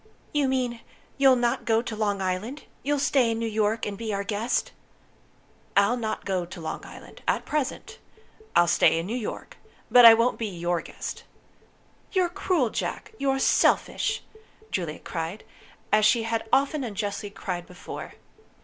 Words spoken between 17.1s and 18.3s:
cried before.